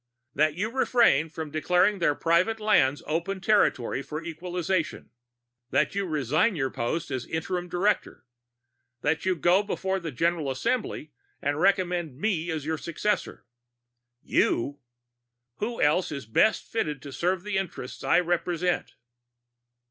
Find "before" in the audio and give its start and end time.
9.61-9.99